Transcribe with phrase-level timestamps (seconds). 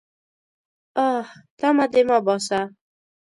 [1.09, 1.25] _اه!
[1.59, 2.61] تمه دې مه باسه.